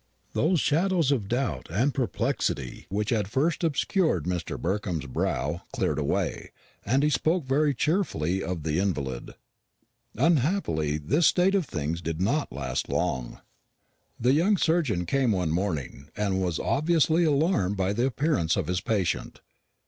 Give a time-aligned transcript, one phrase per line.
[0.33, 4.59] Those shadows of doubt and perplexity which had at first obscured Mr.
[4.59, 6.49] Burkham's brow cleared away,
[6.83, 9.35] and he spoke very cheerfully of the invalid.
[10.15, 13.41] Unhappily this state of things did not last long.
[14.19, 18.81] The young surgeon came one morning, and was obviously alarmed by the appearance of his
[18.81, 19.39] patient.